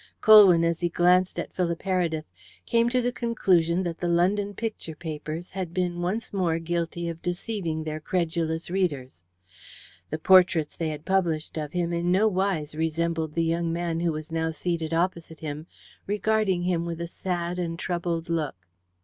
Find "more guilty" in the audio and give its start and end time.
6.33-7.07